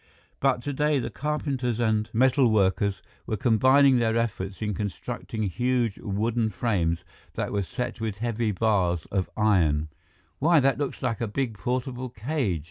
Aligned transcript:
But 0.39 0.63
today, 0.63 0.97
the 0.97 1.11
carpenters 1.11 1.79
and 1.79 2.09
metal 2.11 2.49
workers 2.49 3.03
were 3.27 3.37
combining 3.37 3.97
their 3.97 4.17
efforts 4.17 4.59
in 4.59 4.73
constructing 4.73 5.43
huge 5.43 5.99
wooden 5.99 6.49
frames 6.49 7.03
that 7.35 7.51
were 7.51 7.61
set 7.61 8.01
with 8.01 8.17
heavy 8.17 8.49
bars 8.51 9.05
of 9.11 9.29
iron. 9.37 9.89
"Why, 10.39 10.59
that 10.59 10.79
looks 10.79 11.03
like 11.03 11.21
a 11.21 11.27
big 11.27 11.55
portable 11.55 12.09
cage!" 12.09 12.59